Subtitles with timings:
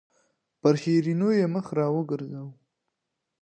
[0.59, 2.53] پر شیرینو یې مخ راوګرځاوه.